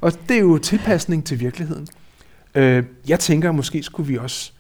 [0.04, 1.88] og det er jo tilpasning til virkeligheden.
[2.54, 4.52] Øh, jeg tænker, at måske skulle vi også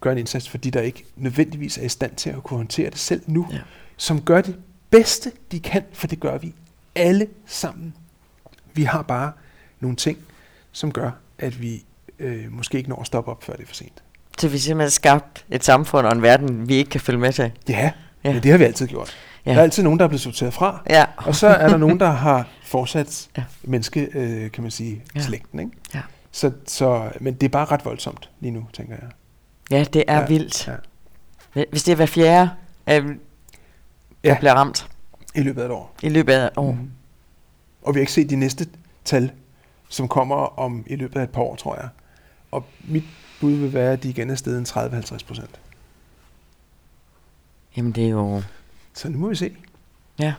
[0.00, 2.90] gøre en indsats for de, der ikke nødvendigvis er i stand til at kunne håndtere
[2.90, 3.58] det selv nu, Ja.
[3.96, 4.56] som gør det
[4.90, 6.54] bedste, de kan, for det gør vi
[6.94, 7.94] alle sammen.
[8.74, 9.32] Vi har bare
[9.80, 10.18] nogle ting,
[10.72, 11.84] som gør, at vi
[12.18, 14.02] øh, måske ikke når at stoppe op, før det er for sent.
[14.38, 17.32] Så vi simpelthen har skabt et samfund og en verden, vi ikke kan følge med
[17.32, 17.52] til.
[17.68, 17.90] Ja, Ja.
[18.24, 18.32] ja.
[18.32, 19.16] men det har vi altid gjort.
[19.46, 19.50] Ja.
[19.50, 21.04] Der er altid nogen, der er blevet sorteret fra, Ja.
[21.16, 23.44] og så er der nogen, der har fortsat Ja.
[23.62, 25.20] menneske, øh, kan man sige, Ja.
[25.20, 25.58] slægten.
[25.60, 25.72] Ikke?
[25.94, 26.00] Ja.
[26.32, 29.08] Så, så, men det er bare ret voldsomt lige nu, tænker jeg.
[29.70, 30.68] Ja, det er Ja, vildt.
[31.54, 31.64] ja.
[31.70, 32.50] Hvis det er hver fjerde,
[32.90, 33.14] øh, der
[34.24, 34.36] Ja.
[34.38, 34.88] bliver ramt
[35.34, 35.94] I løbet af et år.
[36.02, 36.72] i løbet af et år.
[36.72, 36.90] Mhm.
[37.82, 38.66] Og vi har ikke set de næste
[39.04, 39.30] tal,
[39.88, 41.88] som kommer om i løbet af et par år, tror jeg.
[42.50, 43.04] Og mit
[43.40, 45.60] bud vil være, at de igen er steget en 30-50 procent.
[47.76, 48.42] Jamen det er jo...
[48.94, 49.52] Så nu må vi se.
[50.18, 50.32] Ja.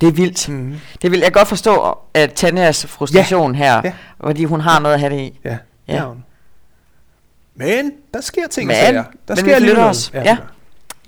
[0.00, 0.48] Det er vildt.
[0.48, 0.74] Mm.
[1.02, 3.92] Det vil jeg godt forstå, at Tanjas frustration her, Ja.
[4.24, 5.40] fordi hun har noget at have det i.
[5.44, 5.94] Ja, Ja.
[5.94, 6.02] ja.
[6.02, 6.08] ja.
[7.54, 8.94] Men der sker ting Men-.
[8.94, 10.10] Der men sker flytter noget.
[10.14, 10.36] Ja, Ja.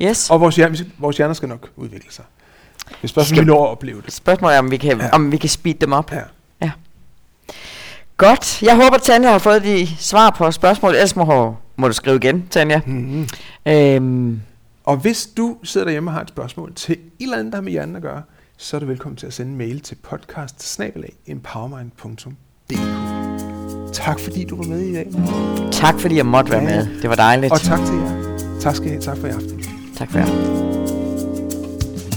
[0.02, 0.30] Yes.
[0.30, 2.24] Og vores, hjerner, vores hjerner skal nok udvikle sig.
[2.88, 4.12] Det er spørgsmålet, Skal- når at opleve det.
[4.12, 5.08] Spørgsmålet er, om vi kan, Ja.
[5.12, 6.12] om vi kan speede dem op.
[6.12, 6.70] Ja.
[8.16, 8.62] Godt.
[8.62, 10.96] Jeg håber, Tanja har fået de svar på spørgsmålet.
[10.98, 12.80] Ellers må, må du skrive igen, Tanja.
[12.86, 13.28] Mm-hmm.
[13.66, 14.42] Øhm,
[14.86, 17.62] Og hvis du sidder derhjemme og har et spørgsmål til et eller andet, der har
[17.62, 18.22] med hjernen at gøre,
[18.56, 20.78] så er du velkommen til at sende en mail til podcast
[23.92, 25.06] Tak fordi du var med i dag.
[25.72, 27.00] tak fordi jeg måtte være med.
[27.02, 27.52] Det var dejligt.
[27.52, 28.38] Og tak til jer.
[28.60, 29.02] Tak skal I have.
[29.02, 29.64] Tak for i aften.
[29.96, 30.26] tak for jer.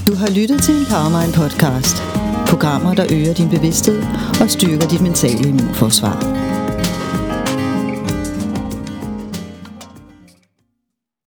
[0.06, 1.96] Du har lyttet til en Powermind podcast.
[2.46, 4.02] Programmer, der øger din bevidsthed
[4.40, 6.49] og styrker dit mentale immunforsvar.